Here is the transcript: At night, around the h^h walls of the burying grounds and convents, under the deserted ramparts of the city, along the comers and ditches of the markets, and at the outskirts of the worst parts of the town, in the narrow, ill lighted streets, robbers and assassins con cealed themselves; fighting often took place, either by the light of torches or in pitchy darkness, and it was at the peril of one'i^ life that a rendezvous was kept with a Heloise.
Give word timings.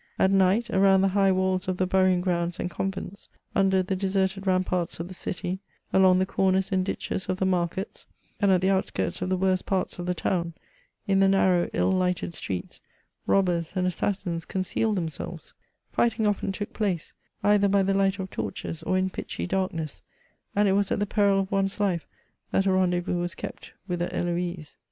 At 0.17 0.31
night, 0.31 0.71
around 0.71 1.01
the 1.01 1.09
h^h 1.09 1.35
walls 1.35 1.67
of 1.67 1.77
the 1.77 1.85
burying 1.85 2.21
grounds 2.21 2.59
and 2.59 2.71
convents, 2.71 3.29
under 3.53 3.83
the 3.83 3.95
deserted 3.95 4.47
ramparts 4.47 4.99
of 4.99 5.07
the 5.07 5.13
city, 5.13 5.59
along 5.93 6.17
the 6.17 6.25
comers 6.25 6.71
and 6.71 6.83
ditches 6.83 7.29
of 7.29 7.37
the 7.37 7.45
markets, 7.45 8.07
and 8.39 8.49
at 8.49 8.61
the 8.61 8.69
outskirts 8.71 9.21
of 9.21 9.29
the 9.29 9.37
worst 9.37 9.67
parts 9.67 9.99
of 9.99 10.07
the 10.07 10.15
town, 10.15 10.55
in 11.05 11.19
the 11.19 11.27
narrow, 11.27 11.69
ill 11.71 11.91
lighted 11.91 12.33
streets, 12.33 12.81
robbers 13.27 13.73
and 13.75 13.85
assassins 13.85 14.43
con 14.43 14.63
cealed 14.63 14.95
themselves; 14.95 15.53
fighting 15.91 16.25
often 16.25 16.51
took 16.51 16.73
place, 16.73 17.13
either 17.43 17.67
by 17.67 17.83
the 17.83 17.93
light 17.93 18.17
of 18.17 18.31
torches 18.31 18.81
or 18.81 18.97
in 18.97 19.07
pitchy 19.11 19.45
darkness, 19.45 20.01
and 20.55 20.67
it 20.67 20.71
was 20.73 20.91
at 20.91 20.97
the 20.97 21.05
peril 21.05 21.41
of 21.41 21.51
one'i^ 21.51 21.79
life 21.79 22.07
that 22.49 22.65
a 22.65 22.71
rendezvous 22.71 23.19
was 23.19 23.35
kept 23.35 23.71
with 23.87 24.01
a 24.01 24.07
Heloise. 24.07 24.77